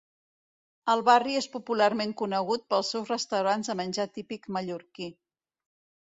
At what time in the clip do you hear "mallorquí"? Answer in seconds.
4.57-5.11